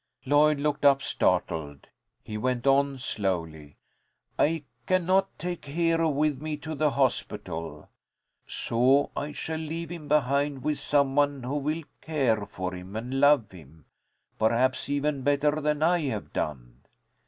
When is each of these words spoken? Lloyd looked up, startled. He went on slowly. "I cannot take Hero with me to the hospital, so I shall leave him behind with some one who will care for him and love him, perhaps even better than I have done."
Lloyd 0.25 0.59
looked 0.59 0.83
up, 0.83 1.03
startled. 1.03 1.85
He 2.23 2.35
went 2.35 2.65
on 2.65 2.97
slowly. 2.97 3.77
"I 4.39 4.63
cannot 4.87 5.29
take 5.37 5.65
Hero 5.65 6.09
with 6.09 6.41
me 6.41 6.57
to 6.57 6.73
the 6.73 6.89
hospital, 6.89 7.87
so 8.47 9.11
I 9.15 9.31
shall 9.31 9.59
leave 9.59 9.91
him 9.91 10.07
behind 10.07 10.63
with 10.63 10.79
some 10.79 11.15
one 11.15 11.43
who 11.43 11.55
will 11.57 11.83
care 12.01 12.47
for 12.47 12.73
him 12.73 12.95
and 12.95 13.19
love 13.19 13.51
him, 13.51 13.85
perhaps 14.39 14.89
even 14.89 15.21
better 15.21 15.61
than 15.61 15.83
I 15.83 15.99
have 16.05 16.33
done." 16.33 16.81